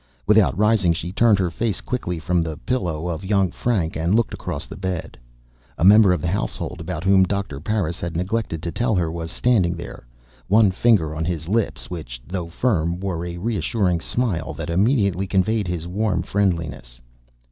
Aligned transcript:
Without 0.25 0.57
rising, 0.57 0.93
she 0.93 1.11
turned 1.11 1.37
her 1.37 1.51
face 1.51 1.79
quickly 1.79 2.17
from 2.17 2.41
the 2.41 2.57
pillow 2.57 3.07
of 3.07 3.23
young 3.23 3.51
Frank 3.51 3.95
and 3.95 4.15
looked 4.15 4.33
across 4.33 4.65
the 4.65 4.75
bed. 4.75 5.15
A 5.77 5.83
member 5.83 6.11
of 6.11 6.23
the 6.23 6.27
household 6.27 6.81
about 6.81 7.03
whom 7.03 7.23
Doctor 7.23 7.59
Parris 7.59 7.99
had 7.99 8.17
neglected 8.17 8.63
to 8.63 8.71
tell 8.71 8.95
her 8.95 9.11
was 9.11 9.29
standing 9.29 9.75
there, 9.75 10.07
one 10.47 10.71
finger 10.71 11.13
on 11.13 11.23
his 11.23 11.47
lips 11.47 11.91
which, 11.91 12.19
though 12.25 12.47
firm, 12.47 12.99
wore 12.99 13.23
a 13.27 13.37
reassuring 13.37 13.99
smile 13.99 14.55
that 14.55 14.71
immediately 14.71 15.27
conveyed 15.27 15.67
his 15.67 15.87
warm 15.87 16.23
friendliness. 16.23 16.99